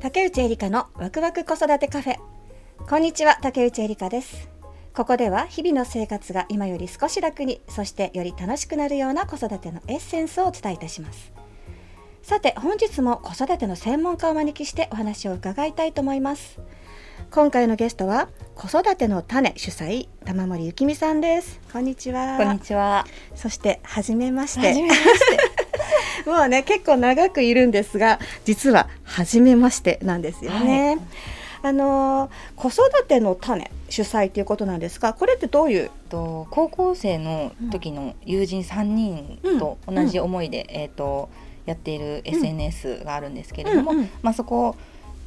[0.00, 2.16] 竹内エリカのワクワク子育てカフェ。
[2.88, 4.48] こんにちは竹内エリカです。
[4.96, 11.41] ここでは日々の生活が今より少し楽にそしてより楽しくなるような子育てのエッセンスをお伝えいたします。
[12.22, 16.60] さて本日も子育ての専門家をお招きしてお話を伺いたいと思います。
[17.30, 21.60] 今回のゲストは子育ての種主催玉森ゆきみさんです。
[21.72, 22.38] こんにちは。
[22.38, 23.06] こんにちは。
[23.34, 24.72] そして初めまして。
[24.72, 25.00] めまし
[26.24, 26.30] て。
[26.30, 30.98] もうね結構長くいるんですが実は初めましてなんですよね。
[31.64, 35.90] あのー子育ての種主催ということなんですがこれってどういう？
[36.08, 41.28] と高校生の時の友人3人と同じ思いで、えっ、と
[41.66, 44.10] やっている SNS があるんですけれども、うんうん。
[44.22, 44.76] まあそこ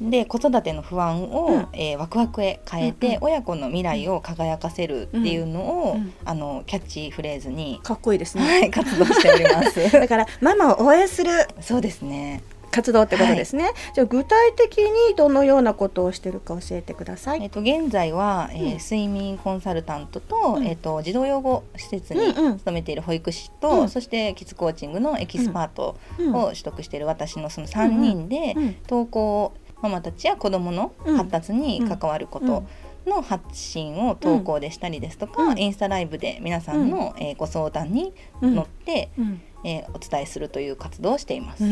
[0.00, 1.68] で子育ての不安を、うん。
[1.72, 3.24] えーワクワクへ変えて、うんうん。
[3.24, 6.00] 親子の未来を輝かせるっていうのを、うん。
[6.02, 6.12] うん。
[6.24, 8.44] あのキャッチフレーズに、かっこいいですね。
[8.44, 9.90] はい、活動しております。
[9.92, 11.30] だからママを応援する。
[11.60, 12.42] そうですね。
[12.76, 13.72] 活動ってことですね。
[13.94, 17.42] じゃあ具体的にどのようなことをしてるか教えてください。
[17.42, 18.78] えっと現在は、えーうん。
[18.78, 20.66] 睡眠コンサルタントと、うん。
[20.66, 22.58] えっと児童養護施設にうんうん。
[22.58, 23.88] 勤めている保育士と、うん。
[23.88, 28.76] そしてキッズコーチングのエキスパートうんを取得している私のその3人で、うん。
[28.88, 32.64] 登校ママたちや子どもの発達に関わること
[33.06, 35.58] の発信を投稿でしたりですとか、うん。
[35.58, 38.12] インスタライブで皆さんの、えーご相談に
[38.42, 39.40] 乗って、うん。
[39.64, 41.64] えーお伝えするという活動をしています。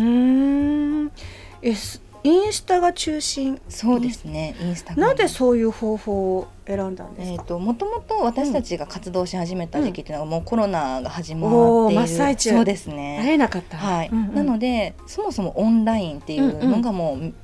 [2.27, 3.61] インスタが中心？
[3.69, 7.45] そうですね、インスタなぜそういう方法を選んだんですえー、か。
[7.45, 11.51] ともともと私たちが活動し始めた時期っていうのがもうコロナが始まっ
[11.89, 12.51] ている、真っ最中。
[12.51, 13.27] そうです会ね。
[13.29, 13.77] えなかった。
[13.77, 14.35] はい、うんうん。
[14.35, 17.35] なのでそもそもオンラインっていうのがもう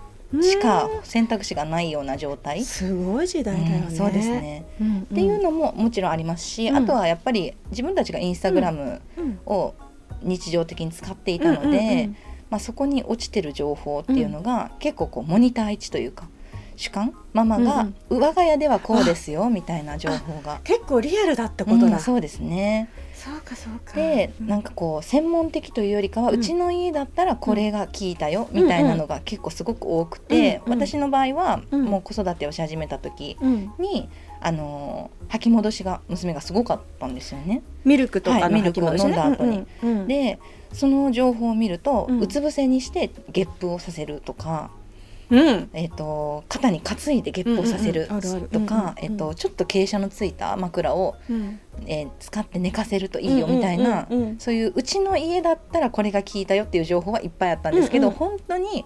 [0.41, 3.87] しか選択肢がないような状態、すごい時代だよね。
[3.91, 4.29] うんそうです。
[4.29, 6.77] ね、うんうん、っていうのももちろんありますし、うん。
[6.77, 9.75] あとはやっぱり自分たちがインスタグラムうんを
[10.23, 12.11] 日常的に使っていたので、
[12.51, 16.29] まあ、そこに落ちてる情報っていうのが、結構こうモニター位置というか
[16.81, 17.15] 主観？
[17.35, 20.61] ママが、我が家ではこうですよみたいな情報が。
[20.65, 21.85] 結構リアルだってことだ。
[21.85, 22.89] うんそうですね。
[23.13, 23.93] そうかそうか。
[23.93, 30.81] で、うんなんかこう専門的というよりかは、ううんちの家だったらこれが効いたよ、みたいなのが結構すごく多くて、うんうん。
[30.81, 31.85] 私の場合は、うん。
[31.85, 34.09] もう子育てをし始めた時うん、に、
[34.41, 37.63] あのー吐き戻しが娘がすごかったんですよね。
[37.85, 39.67] ミルクとかのはいミルクを飲んだ後に。
[39.83, 40.09] うんうんうん。
[40.09, 40.39] で
[40.73, 44.80] その情報を見ると、ううんつ伏せにしてゲップをさせるとか、うん、
[45.31, 48.09] えー、と肩に担いでゲップをさせる
[48.53, 54.09] とか、ちょっと傾斜のついた枕を、うん、えー使って寝かせるといいよみたいな、
[54.39, 58.85] そういううちの家だったらこれが効いたよっていう情報はいっぱいあったんですけど、本当に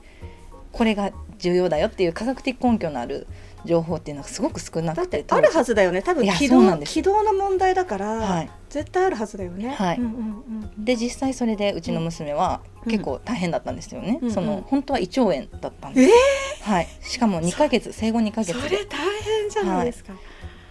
[0.72, 3.26] これが重要だよっていう科学的根拠のある
[3.64, 6.02] 情報っていうのがすごく少なくててあるはずだよね。
[6.02, 8.50] 多分軌道そうなんです軌道の問題だから、はい。
[8.68, 9.70] 絶対あるはずだよね。
[9.70, 9.98] はい。
[9.98, 12.90] うんうんで実際それでうちの娘はうん。
[12.90, 14.62] 結構大変だったんですよね、うんそのうん。
[14.62, 18.46] 本当は胃腸炎だったんです、はい、しかも2ヶ月生後2ヶうん。
[18.46, 18.60] 月で。
[18.60, 20.12] それ大変じゃないですか。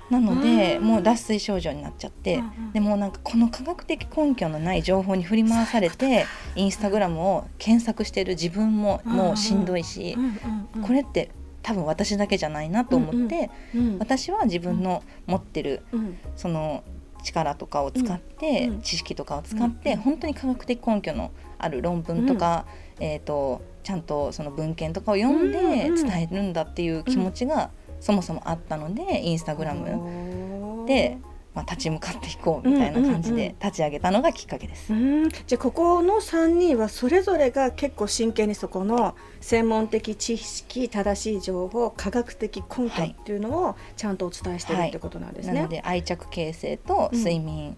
[0.10, 0.84] なのでうん。
[0.84, 2.72] もう脱水症状になっちゃって、うんうん。
[2.74, 6.26] でもうなんかこの科学的根拠のない情報に振り回されて
[6.56, 10.30] インスタグラムを検索してる自分ももうしんどいし、うんうん
[10.76, 11.30] うんこれって
[11.62, 16.18] 多分私だけじゃないなと思って、うん私は自分の持ってるうん。
[16.36, 16.84] その
[17.24, 22.66] 力とかを使って、うん知識とかを使って、うん本当に科学的根拠のある論文とか、
[23.00, 26.08] えー、とちゃんとその文献とかを読んでうんうん。
[26.08, 27.72] 伝えるんだっていう気持ちが
[28.04, 31.18] そもそもあったのでインスタグラムムで、
[31.56, 33.48] まあ、立ち向かっていこうみたいな感じうんうんうん。
[33.54, 34.92] で立ち上げたのがきっかけです。
[34.92, 35.30] うん。
[35.30, 45.54] じゃあここの3人はそれぞれが結構真剣にそこの専門的知識正しい情報科学的根拠っていうのをちゃんとお伝えしてるってことなんですね。
[45.54, 47.78] なので愛着形成と睡眠、うん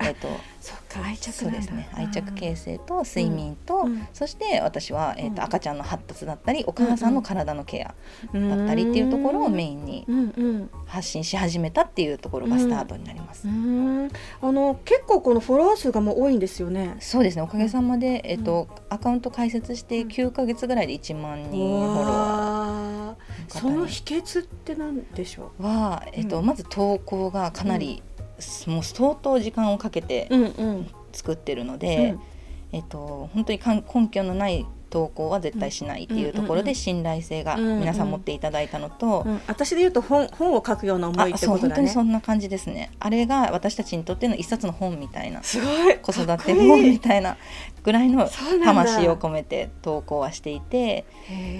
[0.00, 0.28] えっ、と
[0.60, 1.88] そっか愛着ですね。
[1.92, 4.08] 愛着形成と睡眠と、うん。
[4.12, 5.40] そして私は、えーとうん。
[5.44, 7.94] 赤ちゃんの発達だったりお母さんの体のケア
[8.36, 10.70] だったりっていうところをメインにうんうん。
[10.86, 13.46] 発信し始めたっていうところがスタートになります。
[13.46, 14.10] うん
[14.40, 16.96] あの結構このフォロワー数がもう多いんですよね。
[17.00, 17.42] そうですね。
[17.42, 23.52] おかげさまで、えっとアカウント開設して9か月ぐらいで1万人フォロワわー。
[23.54, 26.46] ーその秘訣ってなんでしょーは、えっとうん。
[26.46, 28.02] まず投稿がかなり、
[28.66, 30.36] もう相当時間をかけてう。
[30.36, 30.86] うんうん。
[31.12, 32.14] 作ってるので、
[32.72, 37.80] えっと、本当に根拠のない投稿は絶対しないっていうところで信頼性がうんうん。
[37.80, 39.40] 皆さん持っていただいたのと、うん。
[39.46, 41.74] 私で言うと本本を書くような思いってことだね。
[41.76, 42.90] 当にそんな感じですね。
[43.00, 45.96] あれが私たちにとっての一冊の本みたいなすごい。
[45.98, 47.36] 子育て本みたいな
[47.82, 48.28] ぐらいの
[48.64, 51.06] 魂を込めて投稿はしていて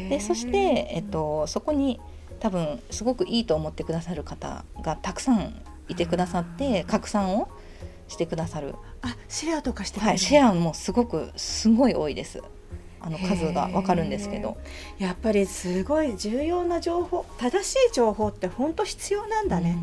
[0.08, 2.00] でそして、えっと、そこに
[2.40, 7.48] 多分すごくいいと思ってくださる方がたくさんいてくださって拡散を
[8.08, 12.42] してくださる、あシェアとかしてはい、シェアもすごくすごい多いです。
[13.00, 14.56] あの数がわかるんですけど。
[14.98, 17.24] やっぱりすごい重要な情報。
[17.38, 19.78] 正しい情報って本当必要なんだね、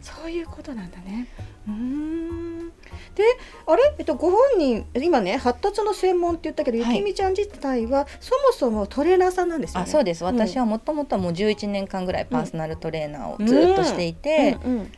[0.00, 1.28] そういうことなんだね。
[1.68, 2.72] うーん。
[3.14, 3.24] で
[3.66, 6.96] あれ、えっと、ご本人今ね発達の専門って言ったけど、はい。
[6.96, 9.84] ゆきみちゃん自体はそもそもトレーナーさんなんですよね。
[9.84, 10.24] あそうです。
[10.24, 14.92] 私はもともともう11年間ぐらいパーソナルトレーナーをずっとしていて、うんうん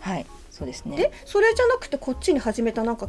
[0.00, 0.96] はいそうですね。
[0.96, 3.08] でそれじゃなくてこっちに始めたなんか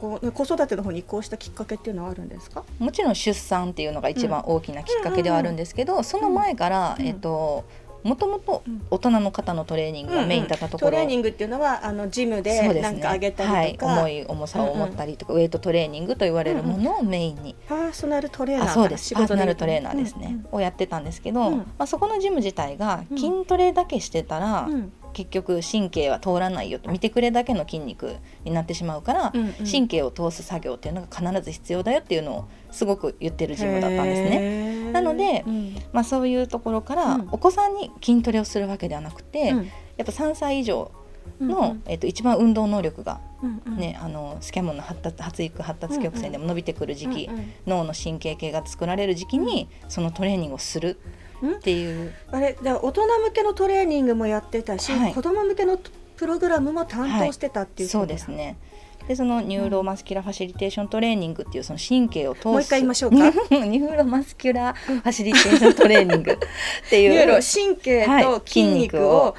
[0.00, 2.64] こう子育ての方に移行したきっかけっていうのはあるんですか？
[2.78, 7.06] もちろん出産っていうのが一番大きなきっかけではあるんですけど、その前から、うん。
[7.06, 7.64] えっと
[8.02, 8.82] もともとうん。
[8.90, 19.06] 大人の方のトレーニングがメインだったところ、トレーニングっていうのはあのジムでですなんか上げたりとか、はい、重い重さを持ったりとか、ウエイトトレーニングと言われるものをメインに、パーソナルトレーナーそうです。
[19.06, 21.56] 仕パーソナルトレーナーですね、をやってたんですけど、うん。
[21.56, 29.52] まあ、そこのジム自体がうん筋トレだけしてたら、うん結局神経は通らないよと見てくれだけの筋肉になってしまうから、うんうん。
[29.64, 34.38] 神経を通す作業っていうのが必ず必要だよっていうのをすごく言ってるジムだったんですね。
[34.84, 35.76] ねなのでうん。
[35.92, 37.28] まあ、そういうところから、うん。
[37.32, 39.64] お子さんに筋トレをするわけではなくて、うん。
[39.96, 40.90] やっぱ3歳以上
[41.40, 43.76] の、うんえっと一番運動能力が、うんうん。
[43.76, 50.98] ねあのスキャモンの発達発育発達曲線でも伸びてくる時期、うんうん脳の神経系が作られる時期にそのトレーニングをする
[51.52, 55.14] っていう、あれで大人向けのトレーニングもやってたし、はい。
[55.14, 55.78] 子供向けの
[56.16, 58.56] プログラムも担当してたっていうことそうですね。
[59.08, 63.16] でその neuromuscular facilitation training っていうその神経を通すもう一回言いましょうか。
[63.16, 66.36] neuromuscular facilitation training っ
[66.88, 67.10] ていう。
[67.12, 69.36] neuro 神経と筋肉を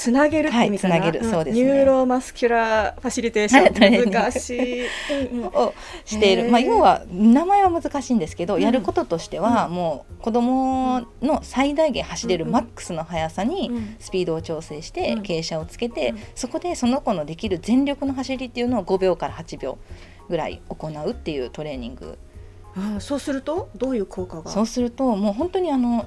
[0.00, 1.20] つなげるはいつなげる。
[1.20, 1.30] ん。
[1.30, 1.62] そうですね。
[1.62, 4.84] neuromuscular facilitation、 はいトレーニング難しい、
[5.52, 5.74] を
[6.06, 8.62] している、まあ、要は名前は難しいんですけど、うん。
[8.62, 9.74] やることとしては、うん。
[9.74, 15.20] もう子供の最大限走れるうんマックスの速さにうんスピードを調整してうん。
[15.20, 16.18] 傾斜をつけて、うん。
[16.34, 19.76] そこでその子のできる全力の走りっていうのを5秒から8秒
[20.30, 22.18] ぐらい行うっていうトレーニング。
[22.74, 24.50] ああそうするとどういう効果が？
[24.50, 26.06] そうするともう本当にあの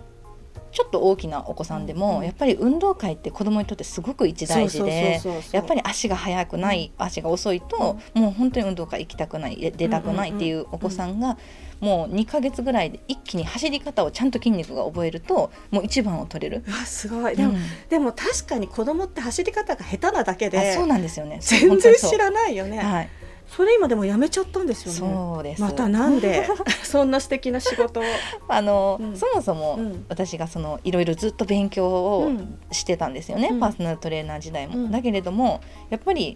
[0.74, 5.22] ちょっと大きなお子さんでも、うんやっぱり運動会って子供にとってすごく一大事で
[5.52, 11.38] やっぱり足が速くない、足が遅いと、もう本当に運動会行きたくないで出たくないっていうお子さんが、
[11.80, 16.64] もう2ヶ月ぐらいで一気に走り方をちゃんと筋肉が覚えるともう一番を取れる。
[16.86, 17.36] すごい。
[17.36, 17.60] でも,、うん。
[17.90, 21.40] でも確かに子供って走り方が下手なだけあでそうなんですよね。
[21.42, 23.10] 全然知らないよね、はい、
[23.56, 25.00] それ今でもやめちゃったんですよね。
[25.00, 25.62] そうです。
[25.62, 26.48] またなんで？
[26.82, 28.04] そんな素敵な仕事を、
[28.50, 29.16] あの、うん。
[29.16, 30.06] そもそもうん。
[30.10, 33.60] 私がそのいろいろずっと勉強をうんしてたんですよね、うん。
[33.60, 34.76] パーソナルトレーナー時代も。
[34.76, 34.92] うん。
[34.92, 35.62] だけれども
[35.92, 36.36] やっぱり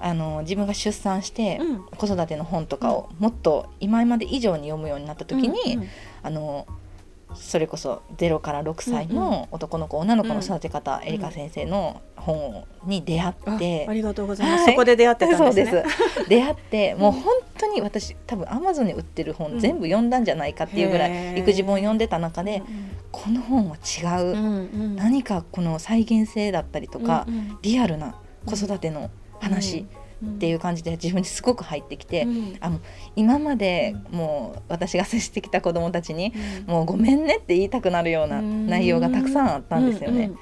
[0.00, 1.84] あの自分が出産して、うん。
[1.96, 5.78] 子育ての本とかをもっと今まで以上に読むようになった時に、
[6.22, 6.66] あの
[7.34, 13.86] それこそ0から6歳の男の子、女の子の育て方、エリカ先生の本に出会あって。
[13.88, 13.92] あ。
[13.92, 14.72] りがとうございます、はい。
[14.72, 15.70] そこで出会ってたんですね。
[15.70, 16.28] そうです。
[16.28, 19.58] 出会ってもう本当に私多分アマゾンに売ってる本、うん。
[19.60, 22.62] 全部読んだんじゃないかっていうぐらい育児本読んでた中で、
[23.12, 24.96] この本は違う、うんうん。
[24.96, 27.58] 何かこの再現性だったりとか、うんうん。
[27.62, 29.10] リアルな子育ての
[29.40, 29.86] 話
[30.24, 32.56] っていう感じで自分にすごく入ってきて、うん。
[32.60, 32.80] あの
[33.16, 36.32] 今までもう私が接してきた子どもたちに、
[36.66, 40.32] もうごめんねって言いたくなるような内容がたくさんあったんですよね。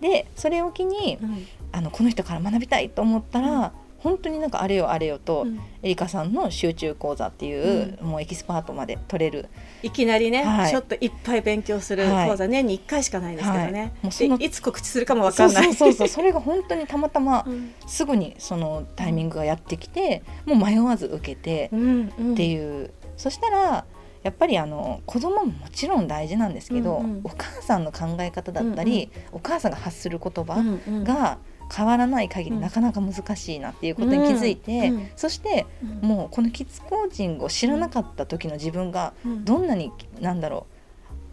[0.00, 5.60] でそれを機にうんうんあのこの人から学びたいと思ったら、本当になんかあれよあれよと、うん。
[5.82, 9.48] エリカさんの集中講座っていう、もうエキスパートまで取れる。
[9.82, 10.70] いきなりね、はい。
[10.70, 12.30] ちょっといっぱい勉強するはい。
[12.30, 13.90] 講座年に1回しかないですけどね、はい。
[14.02, 15.74] もうそのでいつ告知するかもわそうかんない。
[15.74, 17.74] そうそうそうそれが本当にたまたま うん。
[17.86, 22.32] すぐにそのタイミングがやってきてもう迷わず受けてうんうん。
[22.32, 23.84] っていう、そしたら
[24.22, 27.20] やっぱりあの子供ももちろん大事なんですけど、うんうん。
[27.24, 31.04] お母さんの考え方だったり、お母さんが発する言葉うんうん。
[31.04, 31.38] が
[31.74, 32.60] 変わらない限りうん。
[32.60, 36.08] なかなか難しいなっていうことに気づいて、そしてうん。
[36.08, 39.44] もうこのキッズコーチングを知らなかった時の自分がうん。
[39.44, 40.79] どんなになんだろう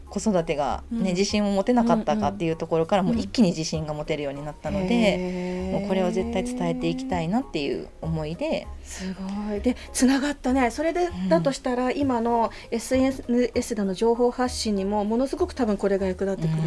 [0.10, 1.06] 子育てが、ねうん。
[1.08, 3.20] 自信を持てなかったかっていうところからもううん。
[3.20, 8.68] 一気に自信が持てるようになったので、もうこれを絶対伝えていきたいなっていう思いで。
[8.84, 9.60] すごい。
[9.60, 10.72] でつながったね。
[10.72, 11.30] それで、ん。
[11.30, 16.62] だとしたら今の SNS での情報発信にもものすごく多分これが役立ってくる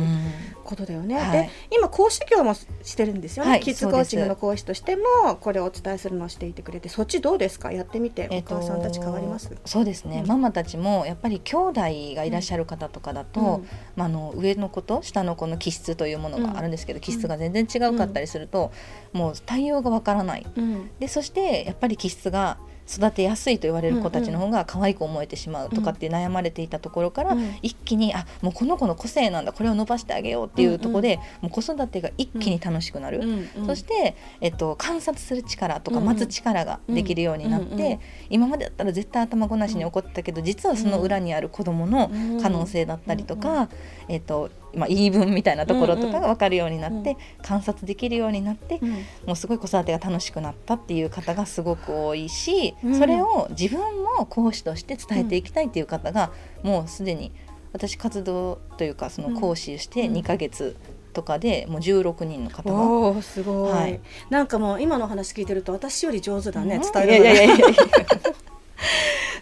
[0.65, 1.33] ことだよね、はい。
[1.33, 2.67] で今講師業もし
[2.97, 6.89] てるんですよね、はいキッズコーチングの講師としてもこれをお伝えするのをしていてくれて。
[6.89, 7.73] そっちどうですか？
[7.73, 9.51] やってみて、えっとお母さんたち変わります？
[9.65, 10.27] そうですね、うん。
[10.29, 11.81] ママたちもやっぱり兄弟
[12.15, 13.69] がいらっしゃる方とかだと、うん。
[13.97, 18.73] まあ、あの上の子と下の子の気質というものがあるんですけど、気質が全然違うかったりすると、
[19.13, 20.47] もう対応がわからない。
[20.57, 20.91] うん。
[20.99, 22.59] でそしてやっぱり気質が
[22.91, 33.21] 育てやすいと言われる子たちの方が可愛く思えてしまうとかって悩まれていたところから、うん一気にあもうこの子の個性なんだこれを伸ばしてあげようっていうところで、もう子育てが一気に楽しくなる。
[33.21, 42.11] うんそして、えっと、観察する力とか待つ力ができるようになって、今までだったら絶対頭ごなしに起こってたけど、実はその裏にある子どもの
[42.43, 43.69] 可能性だったりとか、
[44.09, 47.17] えっとまあ、言い分みたいなところとかが分かるようになって、うん。
[47.43, 48.91] 観察できるようになって、うん。
[49.27, 52.99] もうすごい子育てが楽しくなったっていう方がすごく多いし、うん。
[52.99, 57.33] それを自分も講師として伝えていきたいっていう方が、もうすでに
[57.73, 60.15] 私活動というかその講師してうん。
[60.17, 60.77] 2ヶ月
[61.13, 62.77] とかでもう16人の方が。
[62.77, 64.01] おーすごい、はい。
[64.31, 66.83] なんかもう今の話聞いてると私より上手だね、うん。
[66.83, 67.71] 伝えるのが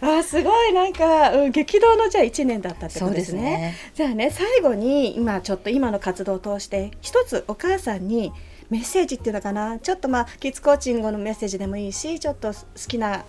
[0.01, 3.75] あーすごいなんか、うん、激動のじゃあ1年だったってことですすね。
[3.93, 8.31] じゃあね最後に今ちょっと今の活動を通して一つお母さんに
[8.69, 13.25] メッセージっていうのかなちょっとまあキッズコーチングのメッセージでもいいしちょっと好きな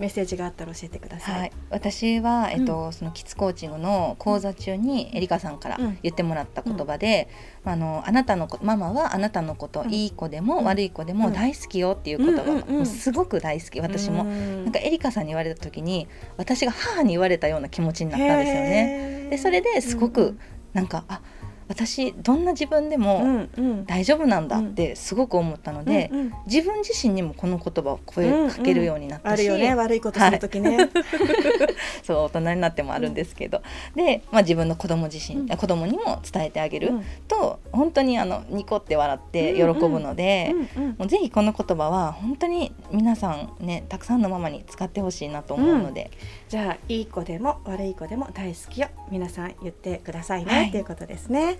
[0.00, 1.40] メッセージがあったら教えてください。
[1.40, 5.98] はい、私は、えっとそのキッズコーチングの講座中にエリカさんからうん。
[6.02, 7.28] 言ってもらった言葉で、
[7.64, 9.92] あのあなたの子ママはあなたのこと、うん。
[9.92, 10.64] いい子でも、うん。
[10.64, 11.18] 悪い子でうん。
[11.18, 14.24] も大好きよっていう言葉が、すごく大好き私も。
[14.24, 14.64] うん。
[14.64, 19.28] なんかエリカさんに言われた時に私が母に言われたような気持ちになったんですよね。
[19.30, 20.38] でそれですごく
[20.72, 21.20] なんかあ
[21.70, 23.86] 私どんな自分でうもんうん。
[23.86, 26.32] 大丈夫なんだってすごく思ったので、うんうん。
[26.46, 30.90] 自分自身にもこの言葉を声かけるようになったし、あるよね悪いことするときね。
[32.02, 33.62] そう大人になってもあるんですけど、
[33.94, 35.48] で、まあ、自分の子供自身、うん。
[35.48, 37.04] 子供にも伝えてあげるうん。
[37.28, 40.88] と、本当にあのニコって笑って喜ぶので、うんうん。
[40.98, 46.10] もうぜひこの言葉は本当に皆さんねたくさんのママに使ってほしいなと思うので、
[46.48, 48.88] じゃあいい子でも悪い子でも大好きよ。
[49.08, 50.70] 皆さん言ってくださいね、はい。
[50.72, 51.59] ということですね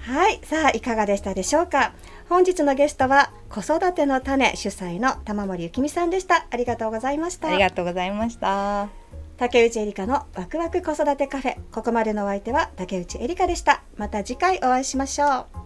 [0.00, 1.92] はいさあいかがでしたでしょうか？
[2.28, 6.46] 本日のゲストは子育ての種主催の玉森ゆきみさんでした。
[6.50, 7.48] ありがとうございました。
[7.48, 8.88] ありがとうございました。
[9.36, 11.56] 竹内エリカのワクワク子育てカフェ。
[11.72, 13.82] ここまでのお相手は竹内エリカでした。
[13.96, 15.59] また次回お会いしましょう